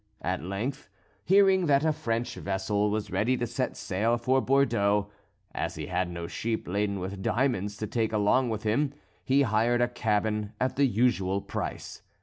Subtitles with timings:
[0.23, 0.89] At length
[1.23, 5.11] hearing that a French vessel was ready to set sail for Bordeaux,
[5.53, 9.79] as he had no sheep laden with diamonds to take along with him he hired
[9.79, 12.01] a cabin at the usual price.